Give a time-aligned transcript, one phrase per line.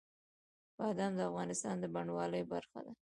[0.79, 2.93] بادام د افغانستان د بڼوالۍ برخه ده.